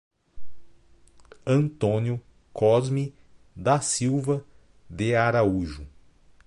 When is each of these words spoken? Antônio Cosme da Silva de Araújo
Antônio 1.45 2.19
Cosme 2.51 3.13
da 3.55 3.81
Silva 3.81 4.43
de 4.89 5.13
Araújo 5.13 5.85